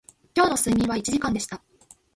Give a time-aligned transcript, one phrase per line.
[0.35, 1.61] 今日の睡眠は一時間でした